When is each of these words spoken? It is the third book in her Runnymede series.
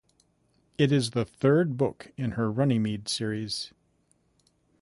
It 0.79 0.91
is 0.91 1.11
the 1.11 1.25
third 1.25 1.77
book 1.77 2.11
in 2.17 2.31
her 2.31 2.51
Runnymede 2.51 3.07
series. 3.07 3.71